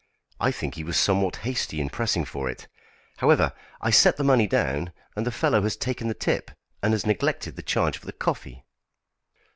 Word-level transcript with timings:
I 0.39 0.49
think 0.49 0.73
he 0.73 0.83
was 0.83 0.97
somewhat 0.97 1.35
hasty 1.45 1.79
in 1.79 1.91
pressing 1.91 2.25
for 2.25 2.49
it; 2.49 2.67
however, 3.17 3.53
I 3.81 3.91
set 3.91 4.17
the 4.17 4.23
money 4.23 4.47
down, 4.47 4.93
and 5.15 5.27
the 5.27 5.31
fellow 5.31 5.61
has 5.61 5.75
taken 5.77 6.07
the 6.07 6.15
tip, 6.15 6.49
and 6.81 6.93
has 6.93 7.05
neglected 7.05 7.55
the 7.55 7.61
charge 7.61 7.99
for 7.99 8.07
the 8.07 8.11
coffee." 8.11 8.65